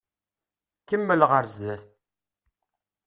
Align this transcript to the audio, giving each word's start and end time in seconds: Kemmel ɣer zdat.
Kemmel 0.87 1.21
ɣer 1.29 1.43
zdat. 1.53 1.83